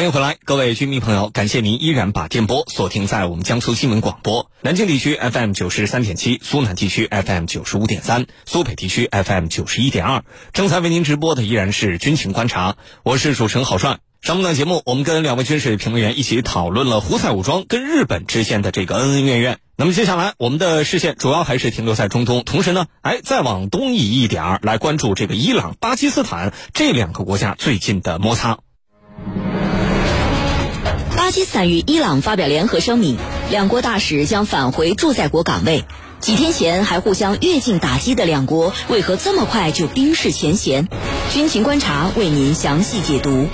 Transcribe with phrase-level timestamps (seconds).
[0.00, 10.24] 欢迎回来，各位军迷朋友，感谢您依然把电波锁定在我们江苏新闻广播南京地区 FM 九十三点七，苏南地区 FM 九十五点三，苏北地区 FM 九十一点二。
[10.54, 13.98] 正在为您直播的依然是军情观察，我是主持人郝帅。
[14.22, 19.58] 上半段节目，我们跟两位军事评论员一起讨论了胡塞武装跟日本之间的这个恩恩怨怨。
[19.76, 28.60] 那么接下来，我们的视线主要还是停留在中东，同时呢，哎，再往东移一点儿，来关注这个伊朗、巴基斯坦这两个国家最近的摩擦。
[31.20, 33.18] 巴基斯坦与伊朗发表联合声明，
[33.50, 35.84] 两国大使将返回驻在国岗位。
[36.18, 40.88] 几天前还互相越境打击的两国，为何这么快就冰释前嫌？
[41.30, 43.48] 军情观察为您详细解读。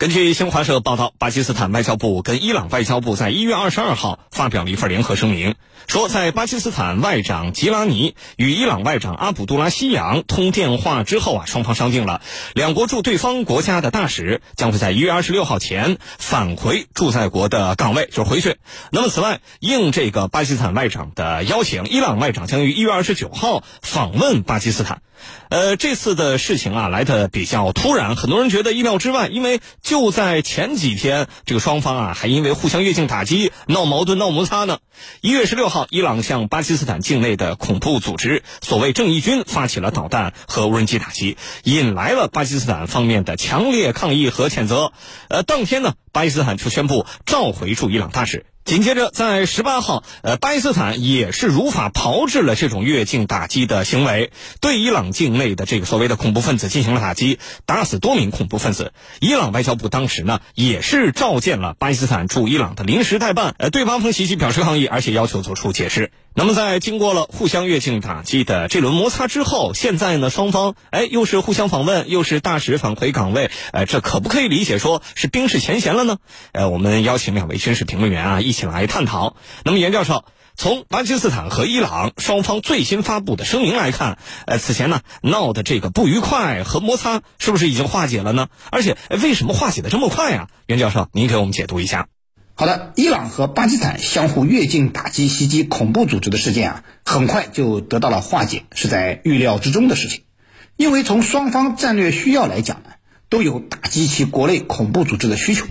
[0.00, 5.56] 根据新华社报道，巴基斯坦外交部跟伊朗外交部在一月二十二号发表了一份联合声明，
[5.88, 12.22] 说在巴基斯坦外长吉拉尼与伊朗外长阿卜杜拉希扬通电话之后啊，双方商定了，
[12.54, 18.56] 两国驻对方国家的大使将会在一月二十六号前返回驻在国的岗位，就是回去。
[18.90, 25.02] 那么，此外，应这个巴基斯坦外长的邀请，伊朗外长将于一月二十九号访问巴基斯坦。
[25.48, 34.78] 呃，这次的事情啊来的比较突然，很多人觉得意料之外，因为就在前几天，这个双方啊还因为互相越境打击闹矛盾、闹摩擦呢。
[35.22, 44.92] 一月十六号，伊朗向巴基斯坦境内的恐怖组织所谓正义军发起了导弹和无人机打击，引来了巴基斯坦方面的强烈抗议和谴责。
[45.28, 48.44] 呃，当天呢，巴基斯坦就宣布召回驻伊朗大使。
[48.70, 58.92] 紧接着，在十八号，呃，巴基斯坦也是如法炮制了这种越境打击的行为，对伊朗境内的这个所谓的恐怖分子进行了打击，打死多名恐怖分子。
[59.18, 66.12] 伊朗外交部当时呢，也是召见了巴基斯坦驻伊朗的临时代办，呃，对八方袭击表示抗议，而且要求做出解释。
[66.32, 76.18] 那么，在经过了互相越境打击的这轮摩擦之后，现在呢，双方哎，又是互相访问，又是大使返回岗位，哎，这可不可以理解说是冰释前嫌了呢？
[76.52, 79.34] 呃，我们邀请两位军事评论员啊，一起来探讨。
[79.64, 88.46] 那么，严教授，从巴基斯坦和伊朗双方最新发布的声明来看，呃，此前呢闹的这个不愉快和摩擦，是不是已经化解了呢？
[88.70, 90.48] 而且，为什么化解的这么快啊？
[90.66, 92.06] 袁教授，您给我们解读一下。
[92.60, 100.24] 好的，伊朗和巴基斯坦相互越境打击袭击恐怖组织的事件啊，很快就得到了化解，是在预料之中的事情。
[100.76, 102.90] 因为从双方战略需要来讲呢，
[103.30, 105.64] 都有打击其国内恐怖组织的需求。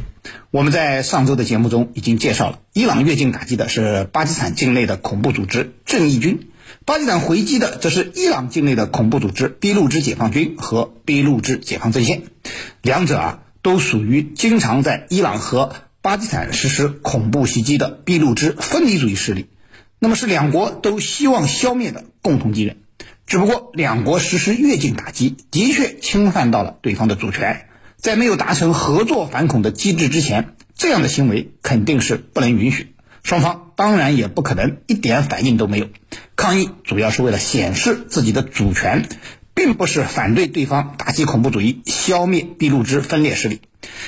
[0.50, 6.50] 我们在上周的节目中已经介绍了，伊朗越境打击的是巴基斯坦境内的恐怖组织正义军，
[6.86, 12.24] 巴基斯坦回击的则是伊朗境内的恐怖组织俾路支解放军和俾路支解放阵线。
[12.82, 19.48] 两者啊，都属于经常在伊朗和巴基斯坦实施恐怖袭击的俾路支分离主义势力，
[20.00, 22.78] 那么是两国都希望消灭的共同敌人。
[23.26, 27.68] 只不过两国实施越境打击，的确侵犯到了对方的主权，
[27.98, 32.96] 在没有达成合作反恐的机制之前，这样的行为肯定是不能允许。
[33.22, 35.90] 双方当然也不可能一点反应都没有。
[36.38, 39.10] 抗议主要是为了显示自己的主权。
[39.60, 43.60] 并不是反对对方打击恐怖主义、消灭俾路支分裂势力。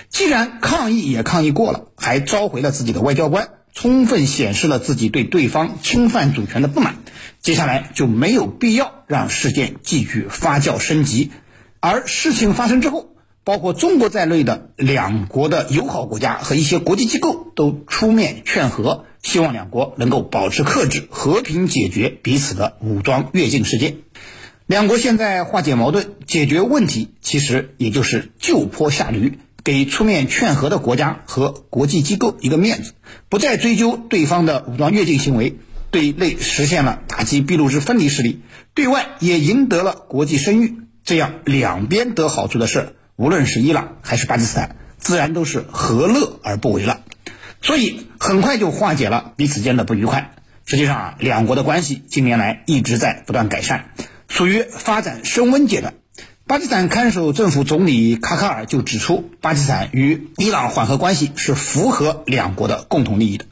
[0.08, 6.96] 既然抗议也抗议过了，还召回了自己的外交官，充分显示了自己对对方侵犯主权的不满。
[7.42, 11.32] 接下来就没有必要让事件继续发酵升级。
[11.82, 13.10] 而事情发生之后，
[13.44, 23.98] 包括中国在内的两国的友好国家和一些国际机构都出面劝和，希望两国能够保持克制，和平解决彼此的武装越境事件。
[24.72, 32.94] 两国现在化解矛盾、解决问题，其实也就是就坡下驴，给出面劝和的国家和国际机构一个面子，
[33.28, 35.58] 不再追究对方的武装越境行为，
[35.90, 38.44] 对内实现了打击俾路支分离势力，
[38.74, 40.78] 对外也赢得了国际声誉。
[41.04, 47.02] 这样两边得好处的事，无论是伊朗还是巴基斯坦，自然都是何乐而不为了。
[47.62, 50.32] 所以很快就化解了彼此间的不愉快。
[50.64, 53.90] 实际上啊，两国的关系近年来一直在不断改善。
[54.32, 55.94] 属于发展升温阶段。
[56.48, 63.46] 巴基斯坦看守政府总理卡卡尔就指出，巴基斯坦与伊朗缓和关系是符合两国的共同利益的，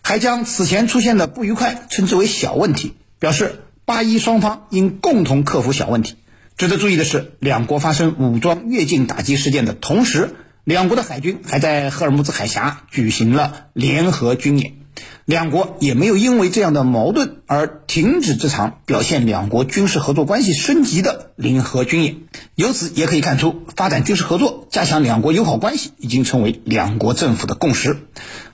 [0.00, 6.14] 还将此前出现的不愉快称之为小问题，表示巴伊双方应共同克服小问题。
[6.56, 14.81] 值得注意的是，两国发生武装越境打击事件的同时，两国的海军还在赫尔木兹海峡举行了联合军演。
[15.24, 22.16] 两国也没有因为这样的矛盾而停止这场表现两国军事合作关系升级的联合军演。
[22.56, 27.98] 由此也可以看出，发展军事合作、加强两国友好关系已经成为两国政府的共识。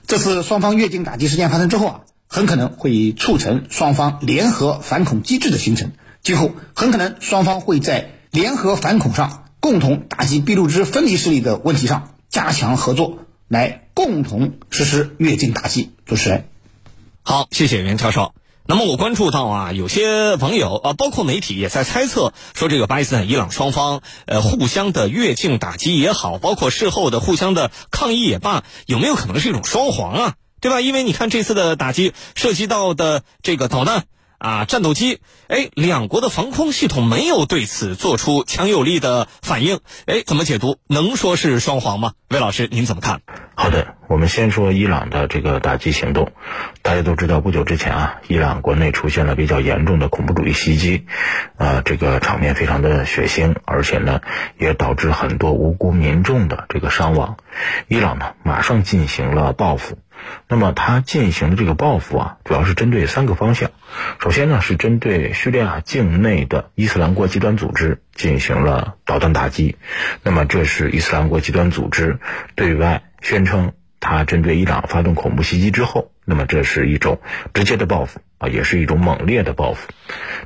[0.05, 5.91] 这次双方越境打击事件发生之后啊，很可能会促成双方联合反恐机制的形成。
[6.21, 15.91] 今后很可能双方会在联合反恐上共同打击俾路支分离势力的问题上加强合作，来共同实施越境打击。
[16.05, 16.45] 主持人，
[17.29, 18.33] 好，谢谢袁教授。
[18.65, 30.33] 那么我关注到啊，有些网友啊，包括媒体也在猜测，说这个巴基斯坦、伊朗双方呃互相的越境打击也好，包括事后的互相的抗议也罢，有没有可能是一种双簧啊？
[30.59, 30.81] 对吧？
[30.81, 34.05] 因为你看这次的打击涉及到的这个导弹。
[34.39, 40.77] 啊，战斗机，哎，两国的防空系统没有对此做出强有力的反应，哎，怎么解读？
[40.87, 42.13] 能说是双簧吗？
[42.29, 43.21] 魏老师，您怎么看？
[43.55, 46.31] 好的，我们先说伊朗的这个打击行动。
[46.81, 51.05] 大家都知道，不久之前啊，伊朗国内出现了比较严重的恐怖主义袭击，
[51.57, 54.21] 啊，这个场面非常的血腥，而且呢，
[54.57, 57.35] 也导致很多无辜民众的这个伤亡。
[57.89, 59.97] 伊朗呢，马上进行了报复。
[60.47, 63.71] 那么，他进行的这个报复啊，主要是针对三个方向。
[64.19, 69.77] 首先呢，是针对叙利亚境内的伊斯兰国极端组织进行了导弹打击。
[70.23, 72.19] 那么，这是伊斯兰国极端组织
[72.55, 77.19] 对外宣称，他针对伊朗发动恐怖袭击之后，那么这是一种
[77.53, 78.19] 直接的报复。
[78.39, 79.89] 啊，也是一种猛烈的报复。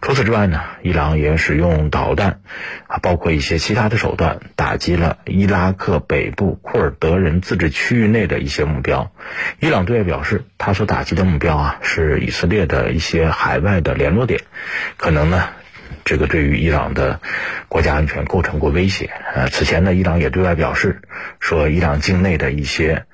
[0.02, 2.40] 除此之外呢，伊朗也使用导弹，
[2.88, 9.12] 啊，包括一些其他的手段，打击了伊拉克北部库尔德人自治区域内的一些目标。
[9.60, 14.42] 伊朗对外表示，他所打击的目标啊，是以色列的一些海外的联络点，
[14.98, 15.50] 可能呢，
[16.06, 17.20] 这个对于伊朗的
[17.68, 19.10] 国家安全构成过威胁。
[19.34, 21.02] 呃，此前呢，伊朗也对外表示，
[21.40, 23.06] 说伊朗境内的一些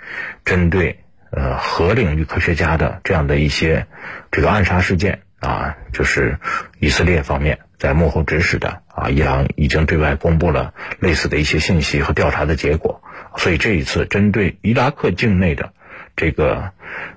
[0.45, 0.99] 针对。
[1.31, 3.85] 呃，核领域科学家的这样的一些
[4.31, 6.39] 这个暗杀事件啊，就是
[6.79, 9.11] 以色列方面在幕后指使的啊。
[9.11, 13.03] 伊朗已经对外公布了类似的一些信息和调查的结果，
[13.37, 15.71] 所以这一次针对伊拉克境内的
[16.19, 16.71] 这个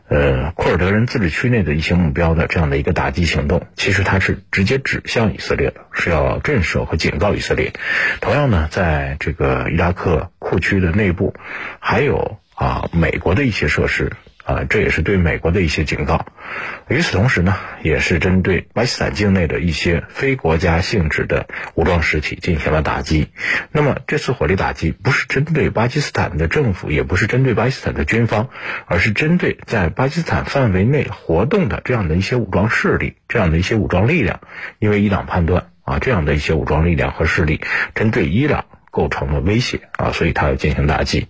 [0.06, 7.72] 呃库尔德人自治区内的一些目标的这样的一个打击行动，其实它是直接指向以色列的，是要震慑和警告以色列。
[8.20, 11.34] 同样呢，在这个伊拉克库区的内部，
[11.81, 12.38] 还有。
[12.54, 14.12] 啊，美国的一些设施
[14.44, 16.26] 啊，这也是对美国的一些警告。
[16.88, 23.28] 与此同时呢，也是针对巴基斯坦境内的一些非国家性质的武装实体进行了打击。
[23.70, 28.50] 那么这次火力打击不是针对巴基斯坦的政府，也不是针对巴基斯坦的军方，
[28.86, 34.40] 而是针对在巴基斯坦范围内活动的这样的一些武装势力、这样的一些武装力量。
[34.78, 37.60] 因为伊朗判断啊，这样的一些武装力量和势力
[37.94, 38.64] 针对伊朗。
[38.92, 41.26] 构成了威胁啊，所以他要进行打击。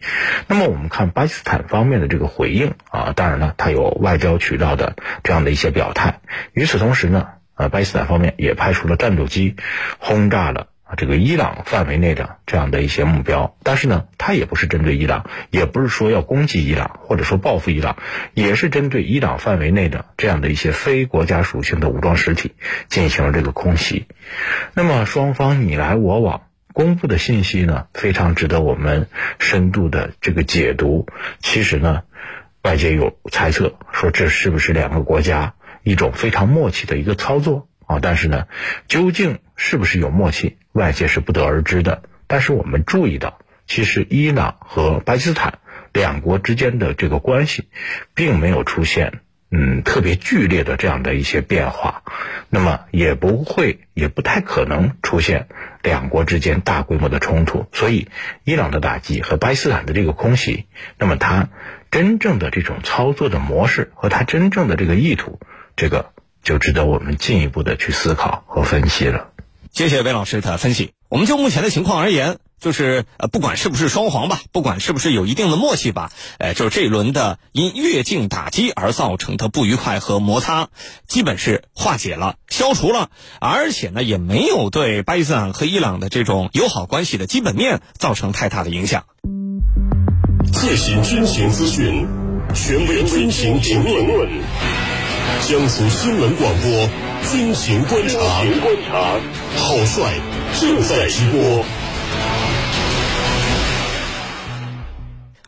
[0.48, 6.18] 那么我们看巴基斯坦方面的这个回应啊，当然了，他有外交渠道的这样的一些表态。
[6.52, 9.54] 与此同时呢，呃，巴基斯坦方面也派出了战斗机
[9.98, 13.54] 轰炸了啊这个伊朗范围内的这样的一些目标。
[13.62, 17.96] 但是呢，它也不是针对伊朗，也不是说要攻击伊朗或者说报复伊朗，
[18.34, 22.56] 也是针对伊朗范围内的这样的一些非国家属性的武装实体
[22.88, 24.08] 进行了这个空袭。
[24.74, 26.42] 那么双方你来我往。
[26.72, 29.08] 公布的信息呢，非常值得我们
[29.38, 31.06] 深度的这个解读。
[31.40, 32.02] 其实呢，
[32.62, 37.98] 外界有猜测说这是不是两个国家一种非常默契的一个操作啊？
[38.00, 38.46] 但是呢，
[38.88, 42.02] 究竟是不是有默契，外界是不得而知的。
[42.26, 45.58] 但是我们注意到，其实伊朗和巴基斯坦
[45.92, 47.68] 两国之间的这个关系，
[48.14, 49.20] 并没有出现。
[49.54, 52.04] 嗯，特别剧烈的这样的一些变化，
[52.48, 55.46] 那么也不会，也不太可能出现
[55.82, 57.66] 两国之间大规模的冲突。
[57.70, 58.08] 所以，
[58.44, 60.64] 伊朗的打击和巴基斯坦的这个空袭，
[60.96, 61.50] 那么它
[61.90, 65.38] 真正的这种操作的模式和它真正的这个意图，
[65.76, 69.28] 这个就值得我们进一步的去思考和分析了。
[69.70, 70.94] 谢谢魏老师的分析。
[71.10, 72.38] 我们就目前的情况而言。
[72.62, 80.68] 就是呃，不管是不是双簧吧，不管是不是有一定的默契吧，呃，就是这一轮的因越境打击而造成的不愉快和摩擦，
[81.08, 89.06] 基本是化解了、消除了，而且呢，也没有对巴基斯坦和伊朗的这种友好关系的基本面造成太大的影响。
[90.52, 92.06] 最新军情资讯，
[92.54, 94.30] 权威军情评论，
[95.48, 96.88] 江苏新闻广播
[97.32, 98.18] 军情观察，
[99.56, 100.14] 好帅
[100.60, 101.64] 正在直播。
[102.22, 102.61] Bye.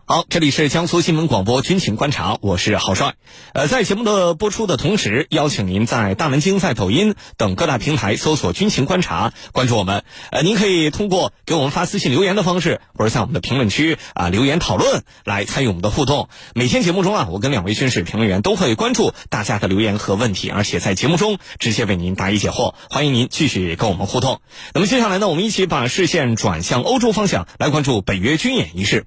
[0.06, 3.14] 好，这里是江苏新闻广播军情观察，我是郝帅。
[3.54, 10.04] 呃，在节目的播出的同时，邀请您在大南京、在抖音等各大平台搜索“军情观察”，关注我们。
[10.30, 16.28] 呃，您可以通过给我们发私信留言的方式，或者在我们的评论区啊留言讨论，来参与我们的互动。
[16.54, 22.75] 每天节目中啊，我跟两位军事评论员都会关注大家的留言和问题，而且在节目中直接为您答疑解惑。
[22.90, 24.42] 欢迎您继续跟我们互动。
[24.75, 29.06] 那么接下来呢，我们一起把视线转向欧洲方向，来关注北约军演仪式。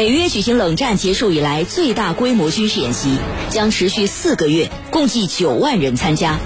[0.00, 3.18] 北约举行冷战结束以来最大规模军事演习，
[3.50, 6.38] 将持续四个月，共计九万人参加。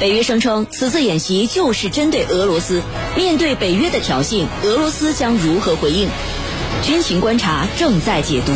[0.00, 2.82] 北约声称，此次演习就是针对俄罗斯。
[3.16, 6.08] 面对北约的挑衅，俄罗斯将如何回应？
[6.82, 8.52] 军情观察正在解读。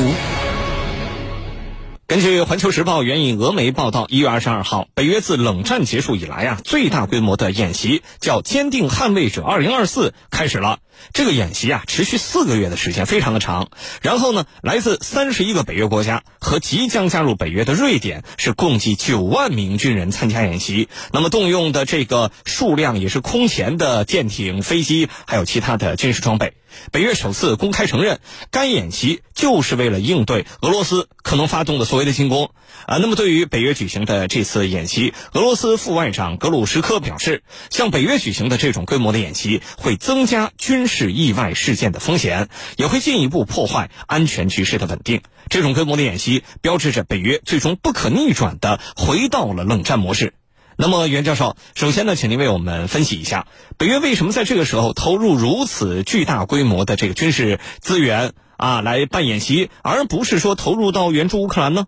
[2.11, 10.81] 根据《环球时报》援引俄媒报道，一月二十二号，北约自冷战结束以来啊，最大规模的演习叫“坚定捍卫者二零二四”开始了。
[11.15, 13.71] 这个演习啊，持续四个月的时间，非常的长。
[14.03, 20.89] 然后呢，来自三十一个北约国家和即将加入北约的瑞典，是共计九万名军人参加演习。
[21.13, 26.55] 那么动用的这个数量也是空前的舰艇、飞机，还有其他的军事装备。
[26.93, 32.51] 北约首次公开承认，该演习就是为了应对俄罗斯可能发动的所谓的进攻
[32.87, 32.99] 啊。
[32.99, 45.23] 那么，对于北约举行的这次演习，俄罗斯副外长格鲁什科表示，向北约举行的这种规模的演习会增加军事意外事件的风险，也会进一步破坏安全局势的稳定。
[45.49, 50.35] 这种规模的演习标志着北约最终不可逆转的回到了冷战模式。
[50.77, 61.87] 那么，袁教授，首先呢，请您为我们分析一下，北约为什么在这个时候投入如此巨大规模的这个军事资源啊，来办演习，而不是说投入到援助乌克兰呢？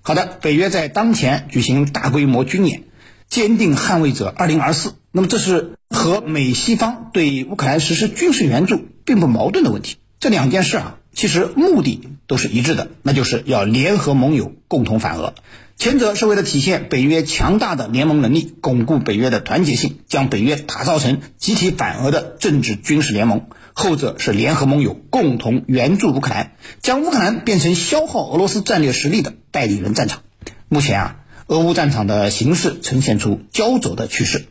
[0.00, 2.84] 好的，北约在当前举行大规模军演，
[3.28, 9.96] 坚定捍卫者二零二四，那么这是和美西方对乌克兰实施军事援助并不矛盾的问题。
[10.18, 15.34] 这两件事啊，其实目的都是一致的，那就是要联合盟友共同反俄。
[15.76, 23.42] 前者是为了体现北约强大的联盟能力，巩固北约的团结性，将北约打造成集体反俄的政治军事联盟；
[23.78, 30.22] 后者是联合盟友共同援助乌克兰，将乌克兰变成消耗俄罗斯战略实力的代理人战场。
[30.68, 31.16] 目前啊，
[31.46, 34.46] 俄乌战场的形势呈现出焦灼的趋势。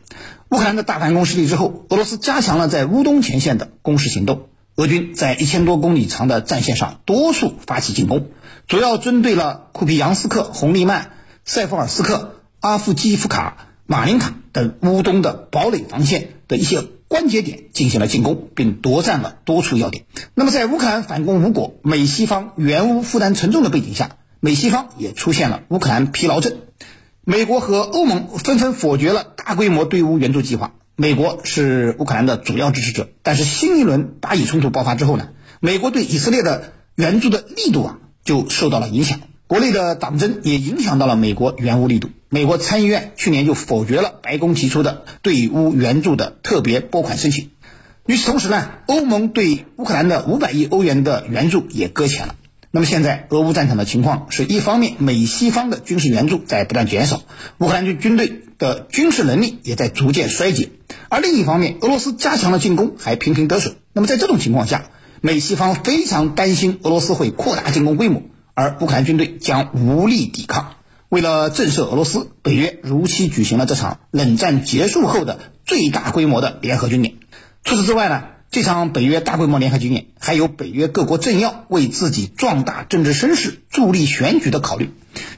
[0.48, 8.28] 乌克兰的大反攻失利之后，俄罗斯加强了在乌东前线的攻势行动，俄军在一千多公里长的战线上多数发起进攻，
[8.66, 11.10] 主要针对了库皮扬斯克、红利曼。
[11.44, 20.04] 塞夫尔斯克、阿夫基夫卡、马林卡等乌东的堡垒防线的一些关节点进行了进攻，并夺占了多处要点。
[20.34, 26.58] 那么，在乌克兰反攻无果、美西方援乌负担沉重的背景下，美西方也出现了乌克兰疲劳症。
[27.24, 30.74] 美国和欧盟纷纷否决了大规模对乌援助计划。
[30.96, 35.28] 美国是乌克兰的主要支持者，但是新一轮巴以冲突爆发之后呢，
[35.60, 39.20] 美国对以色列的援助的力度啊就受到了影响。
[39.48, 42.10] 国内的党争也影响到了美国援乌力度。
[42.28, 47.48] 美国参议院去年就否决了白宫提出的对乌援助的特别拨款申请。
[48.04, 52.34] 与此同时呢，欧盟对乌克兰的五百亿欧元的援助也搁浅了。
[52.70, 57.22] 那么现在俄乌战场的情况是一方面，美西方的军事援助在不断减少，
[57.56, 60.68] 乌克兰军军队的军事能力也在逐渐衰竭；
[61.08, 63.72] 而另一方面，俄罗斯加强了进攻，还频频得手。
[63.94, 64.90] 那么在这种情况下，
[65.22, 68.20] 美西方非常担心俄罗斯会扩大进攻规模。
[68.58, 70.74] 而乌克兰军队将无力抵抗。
[71.08, 77.14] 为了震慑俄罗斯，北约如期举行了这场冷战结束后的最大规模的联合军演。
[77.62, 84.90] 除此之外呢，这场北约大规模联合军演还有北约各国政要为自己壮大政治声势、助力选举的考虑。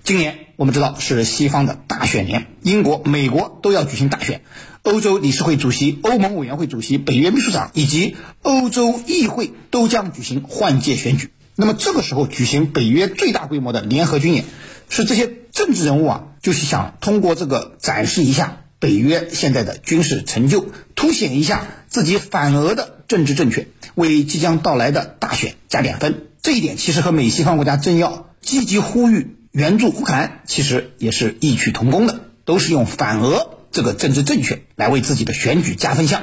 [0.02, 4.40] 今年我们知道是西方的大选年，英国、美国都要举行大选，
[4.82, 11.30] 欧洲理事会主席、欧盟委员会主席、北约秘书长以及欧洲议会都将举行换届选举。
[11.60, 14.46] 那么这个时候举行北约最大规模的联合军演，
[14.88, 20.64] 是这些政治人物啊，就是想通过这个展示一下北约现在的军事成就，
[20.94, 26.28] 凸显一下自己反俄的政治正确，为即将到来的大选加点分。
[26.40, 36.22] 这一点其实和美西方国家政要积极呼吁援助乌克兰，其实也是异曲同工的，都是用反俄这个政治正确来为自己的选举加分项。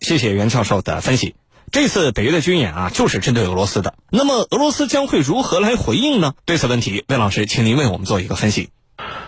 [0.00, 1.34] 谢谢袁教授的分析。
[1.74, 3.94] 这次北约的军演啊，就是针对俄罗斯的。
[4.08, 6.34] 那么俄罗斯将会如何来回应呢？
[6.44, 8.70] 对此问题，魏老师，请您为我们做一个分析。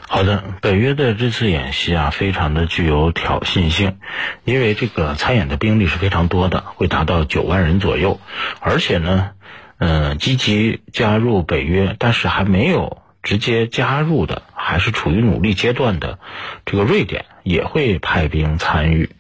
[0.07, 3.97] 好的，北约的这次演习啊，非常的具有挑衅性，
[4.45, 8.21] 因为这个参演的兵力是非常多的，会达到九万人左右，
[8.61, 9.31] 而且呢，
[9.79, 14.43] 嗯，积极加入北约，但是还没有直接加入的。
[14.55, 16.21] 还是处于努力阶段的，
[16.65, 19.11] 这个瑞典也会派兵参与，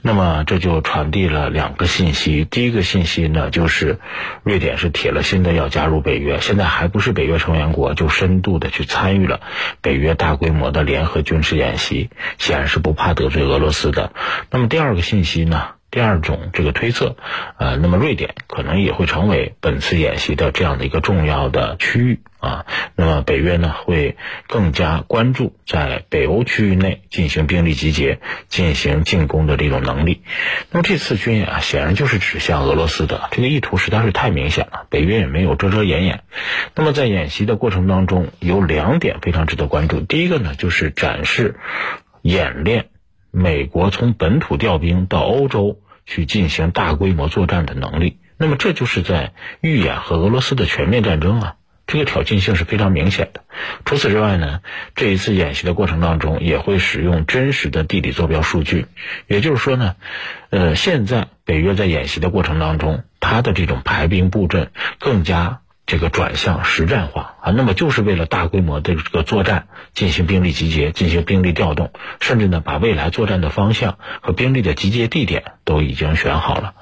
[0.00, 2.46] 那么这就传递了两个信息。
[2.46, 3.98] 第一个信息呢，就是
[4.42, 9.42] 瑞典是铁了心的要加入北约，现在还不是北约成员国，就深度的去参与了
[9.82, 14.14] 北约大规模的联合军事演习，显然是不怕得罪俄罗斯的。
[14.50, 15.72] 那么第二个信息呢？
[15.90, 17.14] 第二种这个推测，
[17.56, 22.18] 呃，那么瑞典可能也会成为本次演习的这样的一个重要的区域。
[22.44, 30.22] 啊，那么北约呢会更加关注在北欧区域内进行兵力集结、进行进攻的这种能力。
[30.70, 34.86] 那么这次军演啊，显然就是指向俄罗斯的，这个意图实在是太明显了。
[34.90, 36.22] 北约也没有遮遮掩掩。
[36.74, 40.00] 那么在演习的过程当中，有两点非常值得关注。
[40.00, 41.56] 第一个呢，就是展示
[42.20, 42.90] 演练
[43.30, 48.18] 美国从本土调兵到欧洲去进行大规模作战的能力。
[48.36, 51.54] 那么这就是在预演和俄罗斯的全面战争啊。
[51.86, 53.42] 这个挑衅性是非常明显的。
[53.84, 54.60] 除此之外呢，
[54.94, 58.86] 这一次演习的过程当中，也会使用真实的地理坐标数据。
[59.26, 59.94] 也就是说呢，
[60.50, 67.52] 呃，现在北约在演习的过程当中，它的这种排兵布阵更加这个转向实战化啊。
[67.52, 76.74] 那么就是为了大规模的这个作战进行兵力集结、进行兵力调动，甚至呢把未来作战的方向和兵力的集结地点都已经选好了。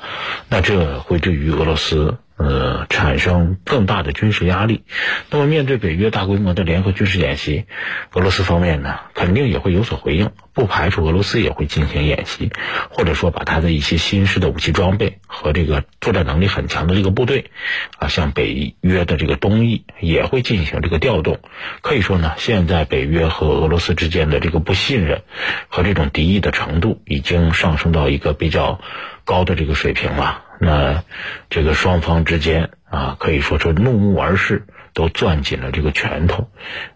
[0.48, 2.18] 那这会对于俄罗斯。
[2.42, 4.82] 呃，产生更大的军事压力。
[5.30, 7.66] 那么，面对北约大规模的联合军事演习，
[8.12, 10.30] 俄罗斯方面呢，肯定也会有所回应。
[10.52, 12.50] 不排除俄罗斯也会进行演习，
[12.90, 17.50] 或者说把他的一些新式的武器装备和这个作战能力很强的这个部队，
[17.98, 21.38] 啊，向北约的这个东翼也会进行这个调动。
[21.80, 25.22] 可以说呢，现在北约和俄罗斯之间的这个不信任
[25.68, 28.80] 和这种敌意的程度，已经上升到一个比较
[29.24, 30.44] 高的这个水平了。
[30.64, 31.02] 那
[31.50, 34.64] 这个双方之间啊，可以说是怒目而视，
[34.94, 36.50] 都攥紧了这个拳头，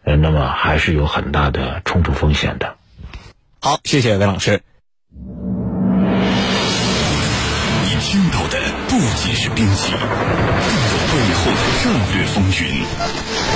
[0.05, 2.77] 呃，那么还是有很大的冲突风险的。
[3.61, 4.61] 好，谢谢魏老师。
[7.83, 12.87] 你听到的不仅是兵器，更有背后的战略风云；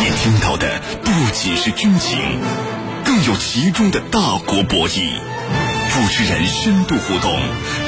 [0.00, 2.18] 你听到的不仅是军情，
[3.04, 5.12] 更有其中的大国博弈。
[5.92, 7.32] 主持人深度互动，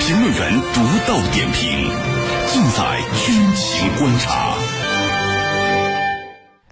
[0.01, 1.89] 评论员独到点评，
[2.53, 4.55] 尽在军情观察。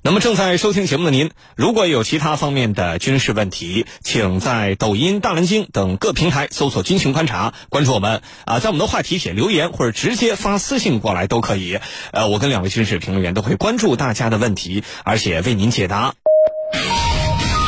[0.03, 11.79] 那么正在收听节目的您，如果有其他方面的军事问题，请在抖音、大蓝鲸等各平台搜索“军情观察”，关注我们啊，在我们的话题帖留言或者直接发私信过来都可以。
[12.13, 16.15] 呃，我跟两位军事评论员都会关注大家的问题，而且为您解答。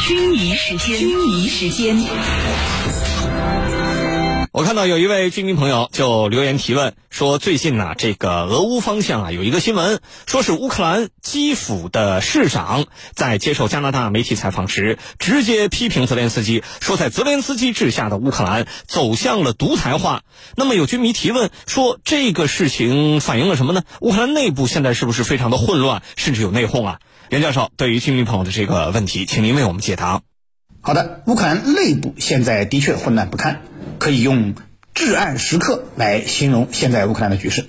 [0.08, 1.96] 军迷时间，军迷时间。
[4.52, 20.20] 我看到有一位居民朋友就留言提问说，最近呢，这个俄乌方向啊有一个新闻，说是乌克兰基辅的市长在接受加拿大媒体采访时，直接批评泽连斯基，说在泽连斯基治下的乌克兰走向了独裁化。
[20.54, 23.84] 那么有居民提问说，这个事情反映了什么呢？
[24.02, 26.98] 乌克兰内部现在是不是非常的混乱，甚至有内讧啊？
[27.30, 30.20] 袁教授对于居民朋友的这个问题，请您为我们解答。
[30.82, 33.62] 好的，乌克兰内部现在的确混乱不堪。
[34.02, 34.56] 可以用
[34.94, 37.66] 至暗时刻来形容现在乌克兰的局势，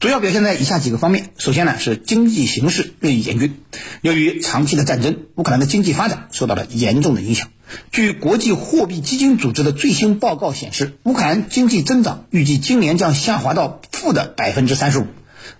[0.00, 1.30] 主要表现在以下几个方面。
[1.38, 3.60] 首先呢，是经济形势日益严峻。
[4.00, 7.50] 由于长期的战争，乌克兰的经济发展受到了严重的影响。
[7.92, 15.06] 据国际货币基金组织的最新报告显示，乌克兰经济增长预计今年将下滑到负的百分之三十五。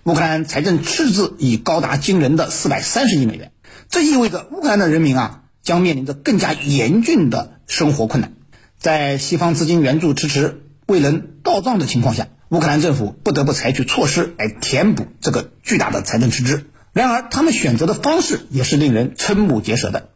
[0.03, 3.53] 乌克兰财政赤字已高达惊人的四百三十亿美元，
[3.89, 8.33] 这意味着乌克兰的人民啊将面临着更加严峻的生活困难。
[8.79, 16.65] 在西方资金援助迟迟未能到账的情况下，乌克兰政府不得不采取措施来填补这个巨大的财政赤字。
[16.93, 20.09] 然而，他们选择的方式也是令人瞠目结舌的。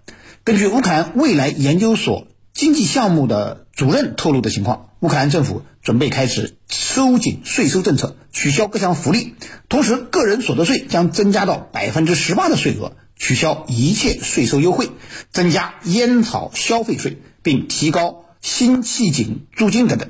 [0.44, 9.36] 根据乌克兰未来研究所经济项目的主任透露的情况，乌克兰政府准备开始收紧税收政策，取消各项福利，
[9.70, 14.90] 同时个人所得税将增加到百分之十八的税额，取消一切税收优惠，
[15.32, 18.26] 增加烟草消费税，并提高。
[18.42, 20.10] 新气井租金等等，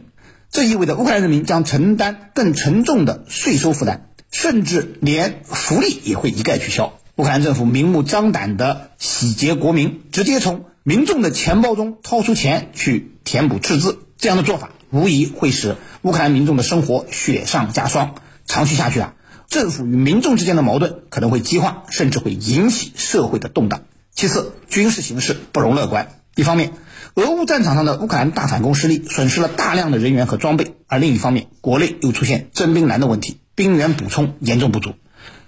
[0.49, 6.93] 这意味着乌克兰人民将承担更沉重的税收负担，甚至连福利也会一概取消。
[7.17, 18.15] 乌克兰政府明目张胆地洗劫国民，直接从民众的钱包中掏出钱去填补赤字，这样的做法无疑会使乌克兰民众的生活雪上加霜。
[18.47, 19.13] 长期下去啊，
[19.49, 23.83] 政府与民众之间的矛盾可能会激化，甚至会引起社会的动荡。
[24.13, 26.09] 其次，军事形势不容乐观。
[26.35, 26.73] 一方面，
[27.13, 34.93] 俄乌战场上的乌克兰大反攻失利，损失了大量的人员和装备；而另一方面，国内又出现征兵难的问题，兵员补充严重不足。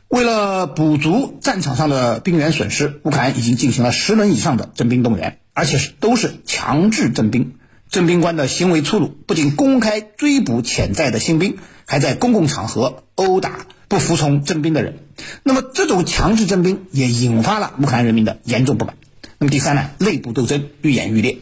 [0.10, 7.54] 为了补足战场上的兵员损失，乌克兰已经进行了十轮以上的征兵动员，而且是都是强制征兵。
[7.90, 15.00] 征兵官的行为粗鲁，不仅公开追捕潜在的新兵，还在公共场合殴打不服从征兵的人。
[15.44, 18.96] 那么，这种强制征兵也引发了乌克兰人民的严重不满。
[19.44, 21.40] 那么第三呢，内部斗争愈演愈烈。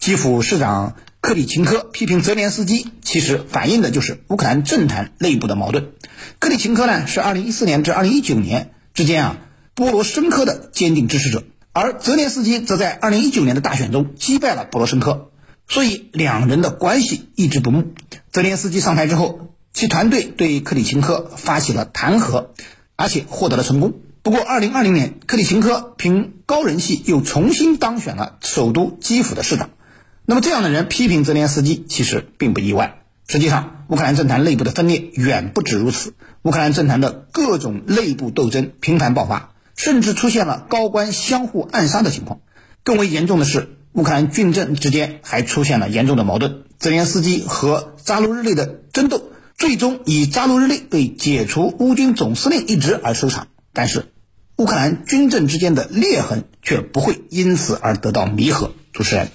[0.00, 5.92] 基辅市长克里琴科批评泽连斯基，其实反映的就是乌克兰政坛内部的矛盾。
[6.40, 9.36] 克里琴科呢，是2014年至2019年之间啊，
[9.74, 15.30] 波罗申科的坚定支持者，而泽连斯基则在2019年的大选中击败了波罗申科，
[15.68, 17.94] 所以两人的关系一直不睦。
[18.32, 22.48] 泽连斯基上台之后，其团队对克里琴科发起了弹劾，
[22.96, 24.00] 而且获得了成功。
[24.24, 29.68] 不过，2020年克里琴科凭高人气又重新当选了首都基辅的市长。
[30.24, 33.02] 那么，这样的人批评泽连斯基其实并不意外。
[33.28, 39.50] 实际上，乌克兰政坛内部的分裂远不止如此，乌克兰政坛的各种内部斗争频繁爆发。
[39.76, 42.40] 甚至出现了高官相互暗杀的情况。
[42.82, 46.62] 更为严重的是，乌克兰军政之间还出现了严重的矛盾。
[46.78, 53.48] 泽连斯基和扎卢日内的争斗，最终以扎卢日内被解除乌军总司令一职而收场。
[53.74, 54.06] 但是，
[54.56, 58.72] 乌克兰军政之间的裂痕却不会因此而得到弥合。
[58.92, 59.30] 主持人，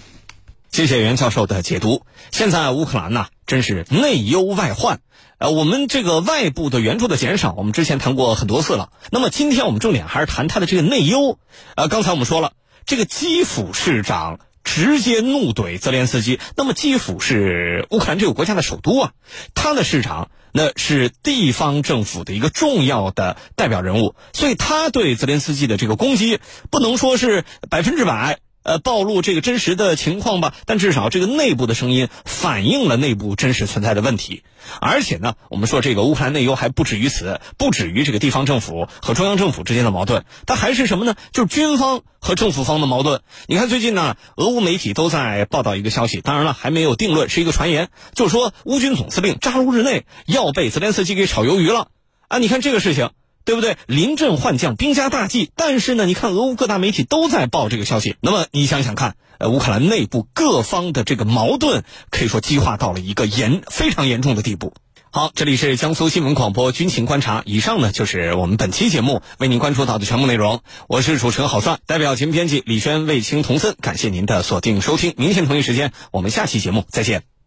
[0.72, 2.04] 谢谢袁教授的解读。
[2.32, 5.02] 现在乌克兰呐，真是内忧外患。
[5.38, 8.94] 呃，我们这个外部的援助的减少，我们之前谈过很多次了。
[9.12, 11.38] 那么今天我们重点还是谈他的这个内忧。
[11.76, 12.54] 呃，刚才我们说了，
[12.86, 14.40] 这个基辅市长
[14.76, 16.40] 直接怒怼泽连斯基。
[16.56, 19.12] 那么基辅是乌克兰这个国家的首都啊，
[19.56, 28.40] 它的市长那是地方政府的一个重要的代表人物，所以他对泽连斯基的这个攻击，不能说是百分之百。
[28.62, 34.44] 呃，暴露这个真实的情况吧，但至少这个内部的声音反映了内部真实存在的问题。
[34.82, 41.16] 而且呢，我们说这个乌克兰内忧还不止于此，不止于这个地方政府和中央政府之间的矛盾，它还是什么呢？
[41.32, 43.22] 就是军方和政府方的矛盾。
[43.48, 51.88] 你看最近呢，俄乌媒体都在报道一个消息，当然了，还没有定论，是一个传言，就是说乌军总司令扎卢日内要被泽连斯基给炒鱿鱼了
[52.28, 52.38] 啊！
[52.40, 53.10] 你看这个事情。
[53.46, 53.78] 对不对？
[53.88, 55.52] 临阵换将，兵家大忌。
[55.56, 58.16] 但是呢，你看俄乌各大媒体都在报这个消息。
[58.22, 64.74] 那么你想想看，呃，乌克兰内部各方的这个矛盾，可以说激化到了一个严非常严重的地步。
[65.12, 67.42] 好，这里是江苏新闻广播军情观察。
[67.46, 70.62] 以上呢就是我们本期节目为您关注到的全部内容。
[70.88, 75.16] 我是主持人郝帅，代表节目编辑李轩、魏青、童森，感谢您的锁定收听。
[75.18, 77.39] 明天同一时间，我们下期节目再见。